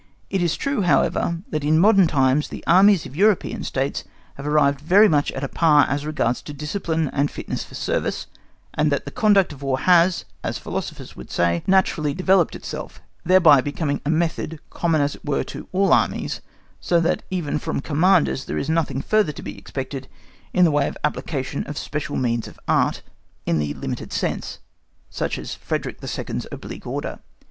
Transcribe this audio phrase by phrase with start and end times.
[0.31, 4.81] It is true, however, that in modern times the Armies of European states have arrived
[4.81, 8.25] very much at a par as regards discipline and fitness for service,
[8.73, 14.09] and that the conduct of War has—as philosophers would say—naturally developed itself, thereby become a
[14.09, 16.41] method, common as it were to all Armies,
[16.79, 20.07] so that even from Commanders there is nothing further to be expected
[20.51, 23.03] in the way of application of special means of Art,
[23.45, 24.57] in the limited sense
[25.11, 27.19] (such as Frederick the Second's oblique order).